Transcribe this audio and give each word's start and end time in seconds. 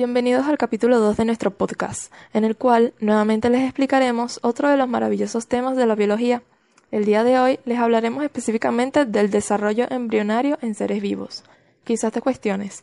Bienvenidos 0.00 0.46
al 0.46 0.56
capítulo 0.56 0.98
2 0.98 1.18
de 1.18 1.26
nuestro 1.26 1.50
podcast, 1.50 2.10
en 2.32 2.44
el 2.44 2.56
cual 2.56 2.94
nuevamente 3.00 3.50
les 3.50 3.64
explicaremos 3.64 4.40
otro 4.42 4.70
de 4.70 4.78
los 4.78 4.88
maravillosos 4.88 5.46
temas 5.46 5.76
de 5.76 5.84
la 5.84 5.94
biología. 5.94 6.42
El 6.90 7.04
día 7.04 7.22
de 7.22 7.38
hoy 7.38 7.60
les 7.66 7.78
hablaremos 7.78 8.24
específicamente 8.24 9.04
del 9.04 9.28
desarrollo 9.28 9.84
embrionario 9.90 10.56
en 10.62 10.74
seres 10.74 11.02
vivos. 11.02 11.44
Quizás 11.84 12.14
te 12.14 12.22
cuestiones, 12.22 12.82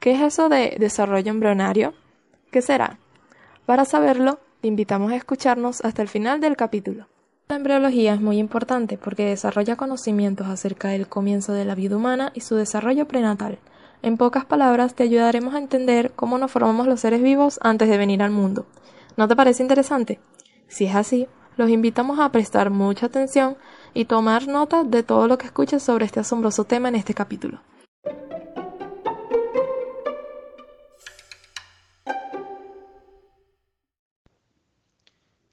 ¿qué 0.00 0.12
es 0.12 0.22
eso 0.22 0.48
de 0.48 0.76
desarrollo 0.80 1.32
embrionario? 1.32 1.92
¿Qué 2.50 2.62
será? 2.62 2.96
Para 3.66 3.84
saberlo, 3.84 4.40
te 4.62 4.68
invitamos 4.68 5.12
a 5.12 5.16
escucharnos 5.16 5.84
hasta 5.84 6.00
el 6.00 6.08
final 6.08 6.40
del 6.40 6.56
capítulo. 6.56 7.08
La 7.46 7.56
embriología 7.56 8.14
es 8.14 8.22
muy 8.22 8.38
importante 8.38 8.96
porque 8.96 9.26
desarrolla 9.26 9.76
conocimientos 9.76 10.46
acerca 10.46 10.88
del 10.88 11.08
comienzo 11.08 11.52
de 11.52 11.66
la 11.66 11.74
vida 11.74 11.98
humana 11.98 12.32
y 12.34 12.40
su 12.40 12.56
desarrollo 12.56 13.06
prenatal. 13.06 13.58
En 14.04 14.18
pocas 14.18 14.44
palabras, 14.44 14.94
te 14.94 15.02
ayudaremos 15.02 15.54
a 15.54 15.58
entender 15.58 16.12
cómo 16.14 16.36
nos 16.36 16.52
formamos 16.52 16.86
los 16.86 17.00
seres 17.00 17.22
vivos 17.22 17.58
antes 17.62 17.88
de 17.88 17.96
venir 17.96 18.22
al 18.22 18.30
mundo. 18.30 18.66
¿No 19.16 19.28
te 19.28 19.34
parece 19.34 19.62
interesante? 19.62 20.20
Si 20.68 20.84
es 20.84 20.94
así, 20.94 21.26
los 21.56 21.70
invitamos 21.70 22.18
a 22.20 22.30
prestar 22.30 22.68
mucha 22.68 23.06
atención 23.06 23.56
y 23.94 24.04
tomar 24.04 24.46
nota 24.46 24.84
de 24.84 25.02
todo 25.04 25.26
lo 25.26 25.38
que 25.38 25.46
escuches 25.46 25.82
sobre 25.82 26.04
este 26.04 26.20
asombroso 26.20 26.64
tema 26.64 26.90
en 26.90 26.96
este 26.96 27.14
capítulo. 27.14 27.62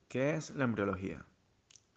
¿Qué 0.10 0.36
es 0.36 0.50
la 0.50 0.66
embriología? 0.66 1.26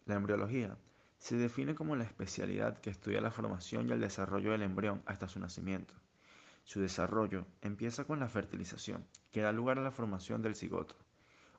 La 0.06 0.14
embriología 0.14 0.76
se 1.18 1.34
define 1.34 1.74
como 1.74 1.96
la 1.96 2.04
especialidad 2.04 2.78
que 2.78 2.90
estudia 2.90 3.20
la 3.20 3.32
formación 3.32 3.88
y 3.88 3.92
el 3.92 4.00
desarrollo 4.00 4.52
del 4.52 4.62
embrión 4.62 5.02
hasta 5.06 5.26
su 5.26 5.40
nacimiento. 5.40 5.94
Su 6.64 6.80
desarrollo 6.80 7.46
empieza 7.60 8.04
con 8.04 8.18
la 8.18 8.28
fertilización, 8.28 9.06
que 9.30 9.42
da 9.42 9.52
lugar 9.52 9.78
a 9.78 9.82
la 9.82 9.90
formación 9.90 10.42
del 10.42 10.56
cigoto. 10.56 10.96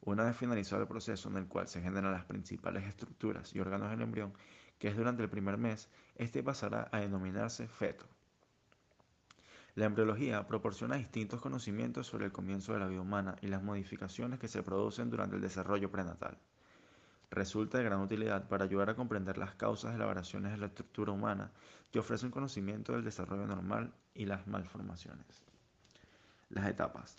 Una 0.01 0.23
vez 0.23 0.35
finalizado 0.35 0.81
el 0.81 0.87
proceso 0.87 1.29
en 1.29 1.37
el 1.37 1.47
cual 1.47 1.67
se 1.67 1.81
generan 1.81 2.11
las 2.11 2.25
principales 2.25 2.83
estructuras 2.83 3.53
y 3.55 3.59
órganos 3.59 3.89
del 3.91 4.01
embrión, 4.01 4.33
que 4.79 4.87
es 4.87 4.97
durante 4.97 5.23
el 5.23 5.29
primer 5.29 5.57
mes, 5.57 5.89
este 6.15 6.43
pasará 6.43 6.89
a 6.91 6.99
denominarse 6.99 7.67
feto. 7.67 8.05
La 9.75 9.85
embriología 9.85 10.47
proporciona 10.47 10.95
distintos 10.95 11.41
conocimientos 11.41 12.07
sobre 12.07 12.25
el 12.25 12.31
comienzo 12.31 12.73
de 12.73 12.79
la 12.79 12.87
vida 12.87 13.01
humana 13.01 13.35
y 13.41 13.47
las 13.47 13.61
modificaciones 13.61 14.39
que 14.39 14.47
se 14.47 14.63
producen 14.63 15.09
durante 15.09 15.35
el 15.35 15.41
desarrollo 15.41 15.91
prenatal. 15.91 16.37
Resulta 17.31 17.77
de 17.77 17.83
gran 17.85 18.01
utilidad 18.01 18.47
para 18.47 18.65
ayudar 18.65 18.89
a 18.89 18.95
comprender 18.95 19.37
las 19.37 19.55
causas 19.55 19.93
de 19.93 19.99
las 19.99 20.07
variaciones 20.07 20.51
de 20.51 20.57
la 20.57 20.67
estructura 20.67 21.11
humana 21.11 21.51
y 21.91 21.97
ofrece 21.97 22.25
un 22.25 22.31
conocimiento 22.31 22.93
del 22.93 23.03
desarrollo 23.03 23.47
normal 23.47 23.93
y 24.13 24.25
las 24.25 24.47
malformaciones. 24.47 25.43
Las 26.49 26.67
etapas. 26.67 27.17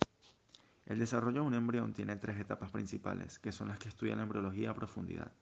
El 0.86 1.00
desarrollo 1.00 1.40
de 1.40 1.46
un 1.48 1.54
embrión 1.54 1.92
tiene 1.92 2.16
tres 2.16 2.38
etapas 2.38 2.70
principales, 2.70 3.38
que 3.40 3.50
son 3.50 3.68
las 3.68 3.78
que 3.78 3.88
estudia 3.88 4.14
la 4.14 4.22
embriología 4.22 4.70
a 4.70 4.74
profundidad. 4.74 5.32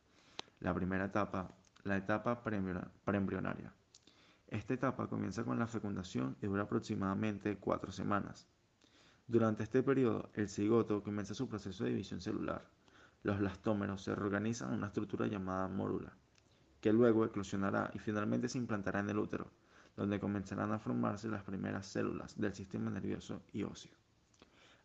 La 0.61 0.73
primera 0.73 1.05
etapa, 1.05 1.55
la 1.83 1.99
etapa 1.99 2.43
preembrionaria. 2.43 3.73
Esta 4.49 4.73
etapa 4.73 5.07
comienza 5.07 5.45
con 5.45 5.59
la 5.59 5.67
fecundación 5.67 6.37
y 6.41 6.47
dura 6.47 6.63
aproximadamente 6.63 7.57
cuatro 7.59 7.93
semanas. 7.93 8.47
Durante 9.27 9.65
este 9.65 9.83
periodo, 9.83 10.31
el 10.35 10.49
cigoto 10.49 11.03
comienza 11.03 11.35
su 11.35 11.49
proceso 11.49 11.85
de 11.85 11.91
división 11.91 12.21
celular. 12.21 12.65
Los 13.25 13.39
blastómeros 13.39 14.03
se 14.03 14.15
reorganizan 14.15 14.69
en 14.69 14.79
una 14.79 14.89
estructura 14.89 15.27
llamada 15.27 15.67
mórula, 15.67 16.13
que 16.83 16.93
luego 16.93 17.25
eclosionará 17.25 17.91
y 17.95 17.99
finalmente 17.99 18.51
se 18.51 18.59
implantará 18.59 19.01
en 19.01 19.09
el 19.09 19.19
útero, 19.19 19.51
donde 19.97 20.21
comenzarán 20.21 20.73
a 20.73 20.79
formarse 20.79 21.29
las 21.29 21.43
primeras 21.43 21.87
células 21.87 22.39
del 22.39 22.55
sistema 22.55 22.91
nervioso 22.91 23.43
y 23.51 23.63
óseo. 23.63 23.93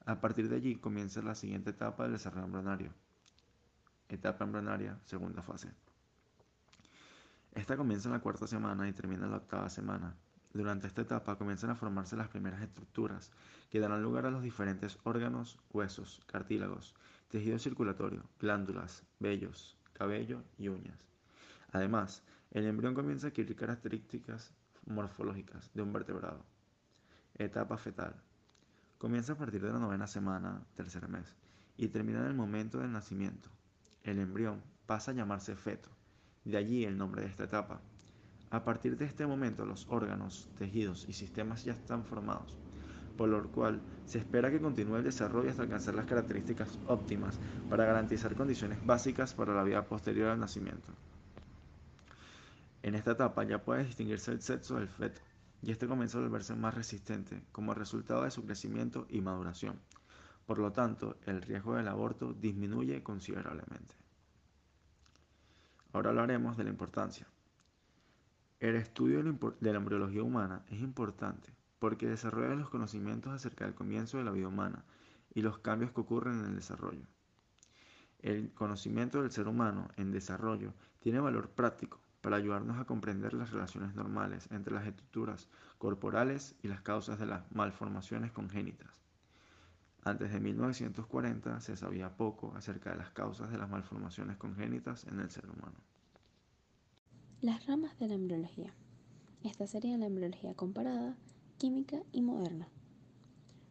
A 0.05 0.21
partir 0.21 0.47
de 0.47 0.55
allí 0.55 0.77
comienza 0.77 1.21
la 1.21 1.35
siguiente 1.35 1.71
etapa 1.71 2.03
del 2.03 2.13
desarrollo 2.13 2.45
embrionario. 2.45 2.93
Etapa 4.07 4.45
embrionaria, 4.45 4.97
segunda 5.03 5.41
fase. 5.41 5.73
Esta 7.53 7.75
comienza 7.75 8.07
en 8.07 8.13
la 8.13 8.21
cuarta 8.21 8.47
semana 8.47 8.87
y 8.87 8.93
termina 8.93 9.25
en 9.25 9.31
la 9.31 9.37
octava 9.37 9.69
semana. 9.69 10.15
Durante 10.53 10.87
esta 10.87 11.01
etapa 11.01 11.37
comienzan 11.37 11.71
a 11.71 11.75
formarse 11.75 12.15
las 12.15 12.29
primeras 12.29 12.61
estructuras 12.61 13.31
que 13.69 13.81
darán 13.81 14.01
lugar 14.01 14.25
a 14.25 14.31
los 14.31 14.41
diferentes 14.41 14.97
órganos, 15.03 15.59
huesos, 15.71 16.21
cartílagos, 16.25 16.95
tejido 17.29 17.59
circulatorio, 17.59 18.23
glándulas, 18.39 19.03
vellos, 19.19 19.77
cabello 19.93 20.43
y 20.57 20.67
uñas. 20.67 20.99
Además, 21.71 22.23
el 22.51 22.65
embrión 22.65 22.95
comienza 22.95 23.27
a 23.27 23.29
adquirir 23.29 23.55
características 23.55 24.53
morfológicas 24.87 25.69
de 25.73 25.83
un 25.83 25.93
vertebrado. 25.93 26.43
Etapa 27.35 27.77
fetal. 27.77 28.15
Comienza 28.97 29.33
a 29.33 29.37
partir 29.37 29.61
de 29.61 29.71
la 29.71 29.79
novena 29.79 30.07
semana, 30.07 30.65
tercer 30.75 31.07
mes, 31.07 31.35
y 31.77 31.87
termina 31.87 32.19
en 32.19 32.25
el 32.25 32.33
momento 32.33 32.79
del 32.79 32.91
nacimiento. 32.91 33.49
El 34.03 34.19
embrión 34.19 34.61
pasa 34.87 35.11
a 35.11 35.13
llamarse 35.13 35.55
feto, 35.55 35.89
de 36.43 36.57
allí 36.57 36.83
el 36.83 36.97
nombre 36.97 37.21
de 37.21 37.27
esta 37.27 37.43
etapa. 37.43 37.79
A 38.49 38.63
partir 38.63 38.97
de 38.97 39.05
este 39.05 39.27
momento 39.27 39.65
los 39.65 39.85
órganos, 39.87 40.49
tejidos 40.57 41.07
y 41.07 41.13
sistemas 41.13 41.63
ya 41.63 41.73
están 41.73 42.03
formados, 42.03 42.57
por 43.19 43.27
lo 43.27 43.51
cual 43.51 43.81
se 44.05 44.17
espera 44.17 44.49
que 44.49 44.61
continúe 44.61 44.95
el 44.95 45.03
desarrollo 45.03 45.49
hasta 45.49 45.63
alcanzar 45.63 45.93
las 45.93 46.05
características 46.05 46.79
óptimas 46.87 47.37
para 47.69 47.83
garantizar 47.83 48.33
condiciones 48.33 48.79
básicas 48.85 49.33
para 49.33 49.53
la 49.53 49.63
vida 49.63 49.83
posterior 49.83 50.29
al 50.29 50.39
nacimiento. 50.39 50.87
En 52.81 52.95
esta 52.95 53.11
etapa 53.11 53.43
ya 53.43 53.61
puede 53.61 53.83
distinguirse 53.83 54.31
el 54.31 54.41
sexo 54.41 54.75
del 54.75 54.87
feto, 54.87 55.19
y 55.61 55.69
este 55.69 55.85
comienza 55.85 56.17
a 56.17 56.21
volverse 56.21 56.55
más 56.55 56.73
resistente 56.73 57.43
como 57.51 57.73
resultado 57.73 58.23
de 58.23 58.31
su 58.31 58.45
crecimiento 58.45 59.05
y 59.09 59.19
maduración. 59.19 59.81
Por 60.45 60.59
lo 60.59 60.71
tanto, 60.71 61.17
el 61.25 61.41
riesgo 61.41 61.75
del 61.75 61.89
aborto 61.89 62.31
disminuye 62.31 63.03
considerablemente. 63.03 63.95
Ahora 65.91 66.11
hablaremos 66.11 66.55
de 66.55 66.63
la 66.63 66.69
importancia. 66.69 67.27
El 68.61 68.77
estudio 68.77 69.21
de 69.21 69.71
la 69.73 69.77
embriología 69.77 70.23
humana 70.23 70.63
es 70.69 70.79
importante 70.79 71.58
porque 71.79 72.07
desarrolla 72.07 72.55
los 72.55 72.69
conocimientos 72.69 73.33
acerca 73.33 73.65
del 73.65 73.73
comienzo 73.73 74.17
de 74.17 74.25
la 74.25 74.31
vida 74.31 74.47
humana 74.47 74.85
y 75.33 75.41
los 75.41 75.59
cambios 75.59 75.91
que 75.91 76.01
ocurren 76.01 76.39
en 76.39 76.45
el 76.45 76.55
desarrollo. 76.55 77.05
El 78.19 78.53
conocimiento 78.53 79.21
del 79.21 79.31
ser 79.31 79.47
humano 79.47 79.87
en 79.95 80.11
desarrollo 80.11 80.73
tiene 80.99 81.19
valor 81.19 81.49
práctico 81.51 82.01
para 82.21 82.35
ayudarnos 82.35 82.77
a 82.77 82.85
comprender 82.85 83.33
las 83.33 83.51
relaciones 83.51 83.95
normales 83.95 84.49
entre 84.51 84.73
las 84.73 84.85
estructuras 84.85 85.47
corporales 85.77 86.55
y 86.61 86.67
las 86.67 86.81
causas 86.81 87.17
de 87.17 87.25
las 87.25 87.49
malformaciones 87.51 88.31
congénitas. 88.31 88.89
Antes 90.03 90.31
de 90.31 90.39
1940 90.39 91.59
se 91.61 91.77
sabía 91.77 92.15
poco 92.15 92.53
acerca 92.55 92.91
de 92.91 92.97
las 92.97 93.11
causas 93.11 93.51
de 93.51 93.57
las 93.57 93.69
malformaciones 93.69 94.37
congénitas 94.37 95.05
en 95.05 95.19
el 95.19 95.29
ser 95.29 95.45
humano. 95.49 95.77
Las 97.41 97.65
ramas 97.67 97.97
de 97.99 98.07
la 98.07 98.15
embriología. 98.15 98.73
Esta 99.43 99.67
sería 99.67 99.97
la 99.97 100.07
embriología 100.07 100.53
comparada, 100.55 101.15
química 101.59 102.01
y 102.11 102.21
moderna. 102.21 102.67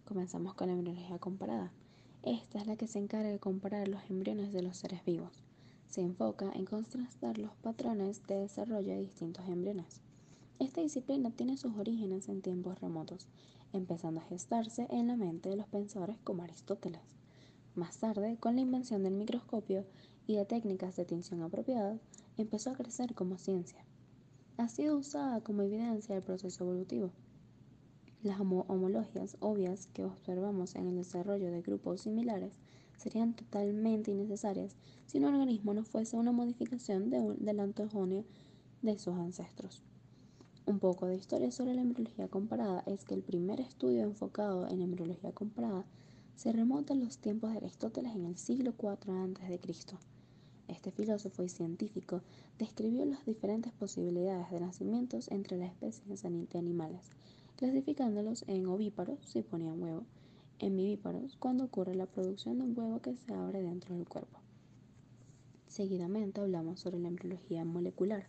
Comenzamos 0.04 0.54
con 0.54 0.68
la 0.68 0.74
embriología 0.74 1.18
comparada. 1.18 1.72
Esta 2.22 2.60
es 2.60 2.68
la 2.68 2.76
que 2.76 2.86
se 2.86 3.00
encarga 3.00 3.30
de 3.30 3.40
comparar 3.40 3.88
los 3.88 4.08
embriones 4.08 4.52
de 4.52 4.62
los 4.62 4.76
seres 4.76 5.04
vivos 5.04 5.42
se 5.88 6.02
enfoca 6.02 6.50
en 6.54 6.66
contrastar 6.66 7.38
los 7.38 7.54
patrones 7.56 8.26
de 8.26 8.36
desarrollo 8.36 8.92
de 8.92 9.00
distintos 9.00 9.48
embriones. 9.48 10.02
Esta 10.58 10.82
disciplina 10.82 11.30
tiene 11.30 11.56
sus 11.56 11.76
orígenes 11.76 12.28
en 12.28 12.42
tiempos 12.42 12.80
remotos, 12.80 13.26
empezando 13.72 14.20
a 14.20 14.24
gestarse 14.24 14.86
en 14.90 15.06
la 15.06 15.16
mente 15.16 15.48
de 15.48 15.56
los 15.56 15.66
pensadores 15.66 16.18
como 16.24 16.42
Aristóteles. 16.42 17.00
Más 17.74 17.96
tarde, 17.98 18.36
con 18.38 18.56
la 18.56 18.60
invención 18.60 19.02
del 19.02 19.14
microscopio 19.14 19.84
y 20.26 20.36
de 20.36 20.44
técnicas 20.44 20.96
de 20.96 21.04
tinción 21.04 21.42
apropiadas, 21.42 22.00
empezó 22.36 22.70
a 22.70 22.76
crecer 22.76 23.14
como 23.14 23.38
ciencia. 23.38 23.82
Ha 24.58 24.68
sido 24.68 24.98
usada 24.98 25.40
como 25.40 25.62
evidencia 25.62 26.14
del 26.14 26.24
proceso 26.24 26.64
evolutivo. 26.64 27.12
Las 28.22 28.40
homologias 28.40 29.36
obvias 29.38 29.86
que 29.94 30.04
observamos 30.04 30.74
en 30.74 30.88
el 30.88 30.96
desarrollo 30.96 31.52
de 31.52 31.62
grupos 31.62 32.00
similares 32.00 32.52
serían 32.96 33.34
totalmente 33.34 34.10
innecesarias 34.10 34.74
si 35.06 35.18
un 35.18 35.26
organismo 35.26 35.72
no 35.72 35.84
fuese 35.84 36.16
una 36.16 36.32
modificación 36.32 37.10
de 37.10 37.20
un, 37.20 37.36
del 37.44 38.24
de 38.82 38.98
sus 38.98 39.14
ancestros. 39.14 39.84
Un 40.66 40.80
poco 40.80 41.06
de 41.06 41.14
historia 41.14 41.52
sobre 41.52 41.74
la 41.74 41.82
embriología 41.82 42.26
comparada 42.26 42.82
es 42.86 43.04
que 43.04 43.14
el 43.14 43.22
primer 43.22 43.60
estudio 43.60 44.02
enfocado 44.02 44.68
en 44.68 44.82
embriología 44.82 45.30
comparada 45.30 45.86
se 46.34 46.52
remonta 46.52 46.94
a 46.94 46.96
los 46.96 47.18
tiempos 47.18 47.52
de 47.52 47.58
Aristóteles 47.58 48.16
en 48.16 48.24
el 48.24 48.36
siglo 48.36 48.74
IV 48.76 49.12
a.C. 49.12 49.60
Este 50.66 50.90
filósofo 50.90 51.44
y 51.44 51.48
científico 51.48 52.22
describió 52.58 53.04
las 53.06 53.24
diferentes 53.24 53.72
posibilidades 53.72 54.50
de 54.50 54.60
nacimientos 54.60 55.30
entre 55.30 55.56
las 55.56 55.70
especies 55.70 56.22
de 56.22 56.58
animales, 56.58 57.10
clasificándolos 57.58 58.44
en 58.46 58.66
ovíparos 58.66 59.18
si 59.24 59.42
ponían 59.42 59.82
huevo, 59.82 60.04
en 60.60 60.76
vivíparos 60.76 61.36
cuando 61.36 61.64
ocurre 61.64 61.96
la 61.96 62.06
producción 62.06 62.58
de 62.58 62.64
un 62.64 62.78
huevo 62.78 63.02
que 63.02 63.16
se 63.16 63.34
abre 63.34 63.62
dentro 63.62 63.96
del 63.96 64.06
cuerpo. 64.06 64.38
Seguidamente 65.66 66.40
hablamos 66.40 66.78
sobre 66.78 67.00
la 67.00 67.08
embriología 67.08 67.64
molecular, 67.64 68.28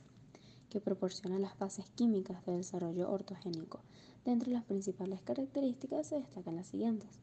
que 0.72 0.82
proporciona 0.82 1.38
las 1.38 1.54
fases 1.54 1.92
químicas 1.92 2.44
de 2.48 2.54
desarrollo 2.54 3.12
ortogénico. 3.12 3.82
Dentro 4.26 4.50
de 4.50 4.56
las 4.56 4.66
principales 4.66 5.22
características 5.22 6.08
se 6.08 6.16
destacan 6.16 6.56
las 6.56 6.68
siguientes. 6.68 7.20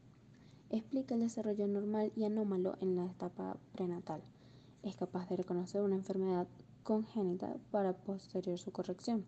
explica 0.70 1.14
el 1.14 1.20
desarrollo 1.20 1.66
normal 1.66 2.12
y 2.14 2.22
anómalo 2.22 2.76
en 2.80 2.94
la 2.94 3.06
etapa 3.06 3.56
prenatal. 3.72 4.22
Es 4.84 4.94
capaz 4.94 5.28
de 5.28 5.36
reconocer 5.36 5.82
una 5.82 5.96
enfermedad 5.96 6.46
congénita 6.84 7.56
para 7.72 7.94
posterior 7.94 8.58
su 8.58 8.70
corrección. 8.70 9.24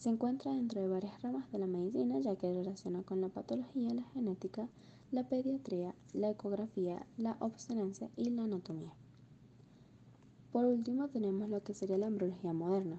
Se 0.00 0.08
encuentra 0.08 0.54
dentro 0.54 0.80
de 0.80 0.88
varias 0.88 1.20
ramas 1.20 1.52
de 1.52 1.58
la 1.58 1.66
medicina 1.66 2.18
ya 2.20 2.34
que 2.34 2.50
relaciona 2.50 3.02
con 3.02 3.20
la 3.20 3.28
patología, 3.28 3.92
la 3.92 4.02
genética, 4.14 4.66
la 5.10 5.28
pediatría, 5.28 5.94
la 6.14 6.30
ecografía, 6.30 7.06
la 7.18 7.36
obstetricia 7.38 8.08
y 8.16 8.30
la 8.30 8.44
anatomía. 8.44 8.94
Por 10.52 10.64
último 10.64 11.08
tenemos 11.08 11.50
lo 11.50 11.62
que 11.62 11.74
sería 11.74 11.98
la 11.98 12.06
embriología 12.06 12.54
moderna, 12.54 12.98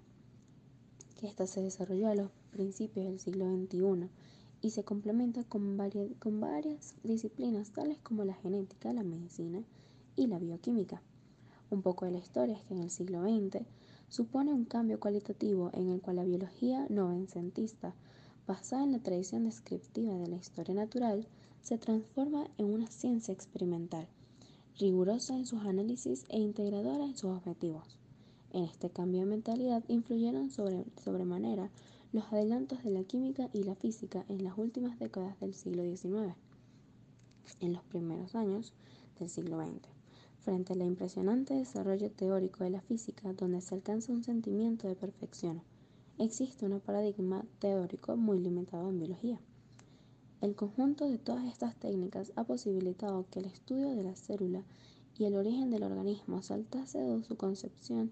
que 1.20 1.26
esta 1.26 1.48
se 1.48 1.64
desarrolló 1.64 2.08
a 2.08 2.14
los 2.14 2.30
principios 2.52 3.08
del 3.08 3.20
siglo 3.20 3.46
XXI 3.50 4.08
y 4.62 4.70
se 4.70 4.84
complementa 4.84 5.44
con 5.44 5.78
varias, 5.78 6.08
con 6.20 6.40
varias 6.40 6.94
disciplinas 7.02 7.72
tales 7.72 7.98
como 8.04 8.26
la 8.26 8.36
genética, 8.36 8.94
la 8.94 9.02
medicina 9.02 9.64
y 10.16 10.28
la 10.28 10.38
bioquímica. 10.38 11.02
Un 11.72 11.82
poco 11.82 12.06
de 12.06 12.12
la 12.12 12.20
historia 12.20 12.58
es 12.58 12.64
que 12.66 12.76
en 12.76 12.82
el 12.82 12.92
siglo 12.92 13.24
XX 13.24 13.66
supone 14.12 14.54
un 14.54 14.66
cambio 14.66 15.00
cualitativo 15.00 15.72
en 15.72 15.88
el 15.88 16.02
cual 16.02 16.18
la 16.18 16.26
biología 16.26 16.86
novecentista, 16.90 17.96
basada 18.46 18.84
en 18.84 18.92
la 18.92 19.00
tradición 19.00 19.46
descriptiva 19.46 20.14
de 20.16 20.28
la 20.28 20.36
historia 20.36 20.76
natural, 20.76 21.26
se 21.62 21.78
transforma 21.78 22.46
en 22.58 22.66
una 22.66 22.88
ciencia 22.88 23.34
experimental, 23.34 24.10
rigurosa 24.78 25.38
en 25.38 25.46
sus 25.46 25.62
análisis 25.62 26.26
e 26.28 26.40
integradora 26.40 27.06
en 27.06 27.16
sus 27.16 27.32
objetivos. 27.32 27.98
En 28.52 28.66
este 28.66 28.90
cambio 28.90 29.22
de 29.22 29.28
mentalidad 29.28 29.82
influyeron 29.88 30.50
sobre, 30.50 30.84
sobremanera 31.02 31.72
los 32.12 32.26
adelantos 32.34 32.84
de 32.84 32.92
la 32.92 33.06
química 33.06 33.50
y 33.54 33.64
la 33.64 33.76
física 33.76 34.26
en 34.28 34.44
las 34.44 34.58
últimas 34.58 35.00
décadas 35.00 35.40
del 35.40 35.54
siglo 35.54 35.84
XIX, 35.84 36.36
en 37.62 37.72
los 37.72 37.84
primeros 37.86 38.36
años 38.36 38.74
del 39.18 39.30
siglo 39.30 39.58
XX 39.66 40.01
frente 40.44 40.74
al 40.74 40.82
impresionante 40.82 41.54
desarrollo 41.54 42.10
teórico 42.12 42.64
de 42.64 42.72
la 42.72 42.82
física 42.82 43.34
donde 43.34 43.62
se 43.62 43.76
alcanza 43.76 44.12
un 44.12 44.24
sentimiento 44.24 44.88
de 44.88 44.96
perfección. 44.96 45.62
Existe 46.18 46.66
un 46.66 46.80
paradigma 46.80 47.46
teórico 47.60 48.18
muy 48.18 48.40
limitado 48.40 48.90
en 48.90 49.00
biología. 49.00 49.40
El 50.42 50.56
conjunto 50.56 51.08
de 51.08 51.20
todas 51.20 51.46
estas 51.46 51.76
técnicas 51.76 52.32
ha 52.36 52.44
posibilitado 52.44 53.26
que 53.30 53.40
el 53.40 53.46
estudio 53.46 53.96
de 53.96 54.04
la 54.04 54.16
célula 54.16 54.64
y 55.18 55.26
el 55.26 55.36
origen 55.36 55.70
del 55.70 55.84
organismo 55.84 56.42
saltase 56.42 56.98
de 56.98 57.24
su 57.24 57.38
concepción 57.38 58.12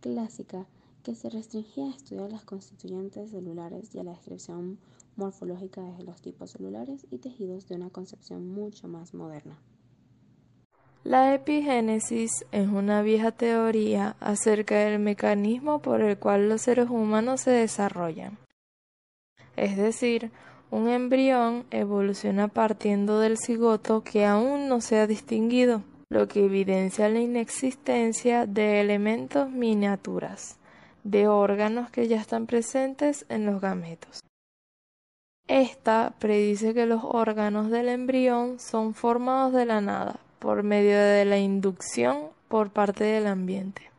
clásica 0.00 0.66
que 1.02 1.14
se 1.14 1.28
restringía 1.28 1.86
a 1.86 1.90
estudiar 1.90 2.30
las 2.30 2.44
constituyentes 2.44 3.30
celulares 3.30 3.94
y 3.94 3.98
a 3.98 4.04
la 4.04 4.12
descripción 4.12 4.78
morfológica 5.16 5.82
de 5.82 6.04
los 6.04 6.22
tipos 6.22 6.52
celulares 6.52 7.06
y 7.10 7.18
tejidos 7.18 7.68
de 7.68 7.74
una 7.74 7.90
concepción 7.90 8.48
mucho 8.48 8.88
más 8.88 9.12
moderna. 9.12 9.58
La 11.04 11.34
epigénesis 11.34 12.44
es 12.52 12.68
una 12.68 13.02
vieja 13.02 13.32
teoría 13.32 14.14
acerca 14.20 14.76
del 14.76 15.00
mecanismo 15.00 15.80
por 15.80 16.00
el 16.00 16.16
cual 16.16 16.48
los 16.48 16.62
seres 16.62 16.88
humanos 16.90 17.40
se 17.40 17.50
desarrollan. 17.50 18.38
Es 19.56 19.76
decir, 19.76 20.30
un 20.70 20.88
embrión 20.88 21.64
evoluciona 21.72 22.46
partiendo 22.46 23.18
del 23.18 23.36
cigoto 23.36 24.04
que 24.04 24.24
aún 24.24 24.68
no 24.68 24.80
se 24.80 25.00
ha 25.00 25.08
distinguido, 25.08 25.82
lo 26.08 26.28
que 26.28 26.44
evidencia 26.44 27.08
la 27.08 27.18
inexistencia 27.18 28.46
de 28.46 28.80
elementos 28.80 29.50
miniaturas, 29.50 30.58
de 31.02 31.26
órganos 31.26 31.90
que 31.90 32.06
ya 32.06 32.20
están 32.20 32.46
presentes 32.46 33.26
en 33.28 33.44
los 33.44 33.60
gametos. 33.60 34.20
Esta 35.48 36.14
predice 36.20 36.74
que 36.74 36.86
los 36.86 37.02
órganos 37.02 37.70
del 37.70 37.88
embrión 37.88 38.60
son 38.60 38.94
formados 38.94 39.52
de 39.52 39.66
la 39.66 39.80
nada, 39.80 40.20
por 40.42 40.64
medio 40.64 40.98
de 40.98 41.24
la 41.24 41.38
inducción 41.38 42.30
por 42.48 42.72
parte 42.72 43.04
del 43.04 43.28
ambiente. 43.28 43.92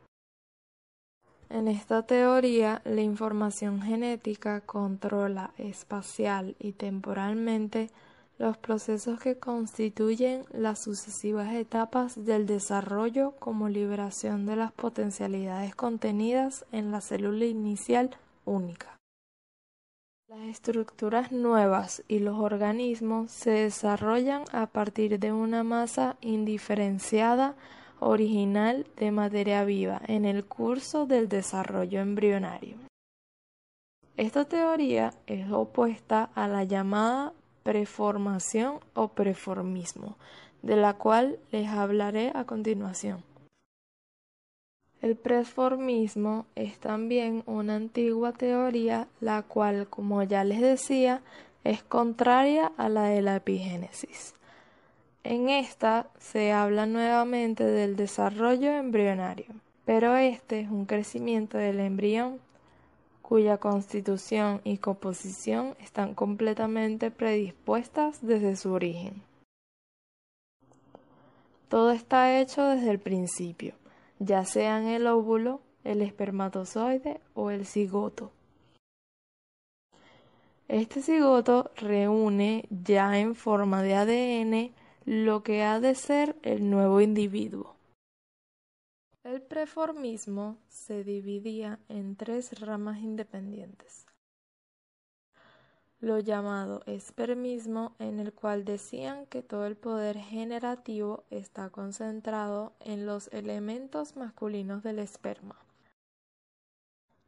En 1.49 1.69
esta 1.69 2.05
teoría, 2.05 2.81
la 2.83 2.99
información 2.99 3.81
genética 3.81 4.59
controla 4.59 5.53
espacial 5.57 6.57
y 6.59 6.73
temporalmente 6.73 7.91
los 8.37 8.57
procesos 8.57 9.21
que 9.21 9.39
constituyen 9.39 10.43
las 10.51 10.83
sucesivas 10.83 11.53
etapas 11.53 12.25
del 12.25 12.45
desarrollo 12.45 13.35
como 13.39 13.69
liberación 13.69 14.45
de 14.45 14.57
las 14.57 14.73
potencialidades 14.73 15.75
contenidas 15.75 16.65
en 16.73 16.91
la 16.91 16.99
célula 16.99 17.45
inicial 17.45 18.09
única. 18.43 18.97
Las 20.35 20.47
estructuras 20.47 21.31
nuevas 21.31 22.01
y 22.07 22.17
los 22.17 22.39
organismos 22.39 23.29
se 23.29 23.51
desarrollan 23.51 24.45
a 24.51 24.65
partir 24.65 25.19
de 25.19 25.31
una 25.31 25.63
masa 25.63 26.17
indiferenciada 26.21 27.53
original 27.99 28.87
de 28.97 29.11
materia 29.11 29.63
viva 29.63 30.01
en 30.07 30.25
el 30.25 30.43
curso 30.43 31.05
del 31.05 31.29
desarrollo 31.29 31.99
embrionario. 32.01 32.77
Esta 34.17 34.45
teoría 34.45 35.13
es 35.27 35.51
opuesta 35.51 36.31
a 36.33 36.47
la 36.47 36.63
llamada 36.63 37.33
preformación 37.61 38.79
o 38.95 39.09
preformismo, 39.09 40.17
de 40.63 40.77
la 40.77 40.95
cual 40.95 41.37
les 41.51 41.67
hablaré 41.67 42.31
a 42.33 42.45
continuación. 42.45 43.23
El 45.03 45.17
preformismo 45.17 46.45
es 46.55 46.79
también 46.79 47.43
una 47.45 47.75
antigua 47.75 48.31
teoría 48.31 49.09
la 49.19 49.41
cual, 49.41 49.85
como 49.89 50.23
ya 50.23 50.45
les 50.45 50.61
decía, 50.61 51.21
es 51.65 51.83
contraria 51.83 52.71
a 52.77 52.87
la 52.87 53.03
de 53.09 53.21
la 53.21 53.35
epigénesis. 53.35 54.33
En 55.25 55.49
esta 55.49 56.07
se 56.19 56.53
habla 56.53 56.85
nuevamente 56.85 57.65
del 57.65 57.97
desarrollo 57.97 58.71
embrionario, 58.71 59.47
pero 59.83 60.15
este 60.15 60.61
es 60.61 60.69
un 60.69 60.85
crecimiento 60.85 61.57
del 61.57 61.81
embrión 61.81 62.39
cuya 63.21 63.57
constitución 63.57 64.61
y 64.63 64.77
composición 64.77 65.75
están 65.81 66.15
completamente 66.15 67.11
predispuestas 67.11 68.25
desde 68.25 68.55
su 68.55 68.71
origen. 68.71 69.21
Todo 71.67 71.91
está 71.91 72.39
hecho 72.39 72.63
desde 72.63 72.89
el 72.89 72.99
principio 72.99 73.73
ya 74.25 74.45
sean 74.45 74.87
el 74.87 75.07
óvulo, 75.07 75.61
el 75.83 76.01
espermatozoide 76.01 77.21
o 77.33 77.51
el 77.51 77.65
cigoto. 77.65 78.31
Este 80.67 81.01
cigoto 81.01 81.71
reúne 81.75 82.65
ya 82.69 83.19
en 83.19 83.35
forma 83.35 83.81
de 83.83 83.95
ADN 83.95 84.73
lo 85.05 85.43
que 85.43 85.63
ha 85.63 85.79
de 85.79 85.95
ser 85.95 86.37
el 86.41 86.69
nuevo 86.69 87.01
individuo. 87.01 87.75
El 89.23 89.41
preformismo 89.41 90.57
se 90.67 91.03
dividía 91.03 91.79
en 91.89 92.15
tres 92.15 92.59
ramas 92.59 92.99
independientes 92.99 94.05
lo 96.03 96.19
llamado 96.19 96.81
espermismo, 96.85 97.95
en 97.97 98.19
el 98.19 98.33
cual 98.33 98.65
decían 98.65 99.25
que 99.27 99.41
todo 99.41 99.65
el 99.65 99.77
poder 99.77 100.17
generativo 100.17 101.23
está 101.29 101.69
concentrado 101.69 102.73
en 102.81 103.05
los 103.05 103.29
elementos 103.31 104.17
masculinos 104.17 104.83
del 104.83 104.99
esperma. 104.99 105.55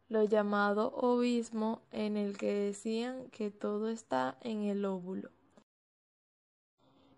Lo 0.09 0.25
llamado 0.25 0.93
ovismo, 0.93 1.83
en 1.93 2.17
el 2.17 2.37
que 2.37 2.51
decían 2.51 3.29
que 3.29 3.49
todo 3.49 3.87
está 3.87 4.37
en 4.41 4.63
el 4.63 4.83
óvulo. 4.83 5.29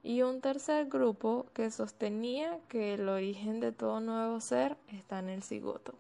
Y 0.04 0.22
un 0.22 0.42
tercer 0.42 0.86
grupo 0.86 1.48
que 1.56 1.72
sostenía 1.72 2.60
que 2.68 2.94
el 2.94 3.10
origen 3.10 3.62
de 3.62 3.72
todo 3.72 4.00
nuevo 4.00 4.42
ser 4.42 4.78
está 4.90 5.18
en 5.18 5.30
el 5.30 5.42
cigoto. 5.42 5.96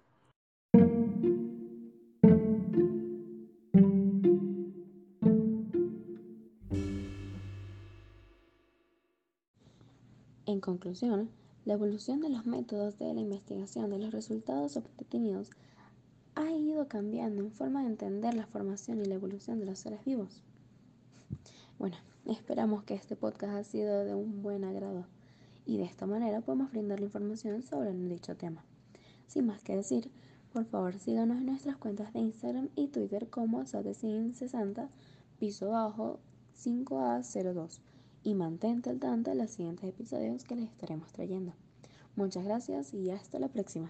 En 10.47 10.61
conclusión, 10.61 11.29
la 11.65 11.73
evolución 11.73 12.21
de 12.21 12.29
los 12.29 12.45
métodos 12.45 12.97
de 12.97 13.13
la 13.13 13.19
investigación 13.19 13.89
de 13.89 13.99
los 13.99 14.13
resultados 14.13 14.77
obtenidos 14.77 15.49
ha 16.35 16.49
ido 16.51 16.87
cambiando 16.87 17.41
en 17.41 17.51
forma 17.51 17.81
de 17.81 17.87
entender 17.87 18.33
la 18.33 18.47
formación 18.47 19.01
y 19.01 19.05
la 19.05 19.15
evolución 19.15 19.59
de 19.59 19.65
los 19.65 19.77
seres 19.77 20.05
vivos. 20.05 20.41
Bueno, 21.77 21.97
esperamos 22.25 22.85
que 22.85 22.93
este 22.93 23.17
podcast 23.17 23.55
haya 23.55 23.63
sido 23.65 24.05
de 24.05 24.15
un 24.15 24.41
buen 24.41 24.63
agrado 24.63 25.05
y 25.65 25.79
de 25.79 25.83
esta 25.83 26.05
manera 26.05 26.39
podemos 26.39 26.71
brindar 26.71 27.01
la 27.01 27.07
información 27.07 27.61
sobre 27.61 27.91
dicho 27.91 28.37
tema. 28.37 28.63
Sin 29.27 29.47
más 29.47 29.61
que 29.63 29.75
decir, 29.75 30.09
por 30.53 30.63
favor 30.63 30.97
síganos 30.97 31.39
en 31.39 31.45
nuestras 31.47 31.75
cuentas 31.75 32.13
de 32.13 32.19
Instagram 32.21 32.69
y 32.73 32.87
Twitter 32.87 33.29
como 33.29 33.63
Satecin60 33.63 34.87
piso 35.39 35.71
bajo 35.71 36.19
5A02 36.57 37.81
y 38.27 38.33
mantente 38.33 38.89
al 38.89 38.99
tanto 38.99 39.29
de 39.29 39.37
los 39.37 39.51
siguientes 39.51 39.85
episodios 39.87 40.43
que 40.43 40.57
les 40.57 40.69
estaremos 40.69 41.13
trayendo. 41.13 41.53
Muchas 42.17 42.43
gracias 42.43 42.93
y 42.93 43.09
hasta 43.09 43.39
la 43.39 43.47
próxima. 43.47 43.89